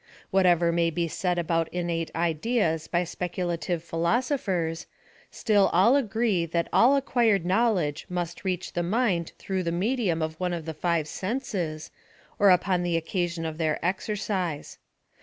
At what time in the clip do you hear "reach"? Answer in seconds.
8.43-8.73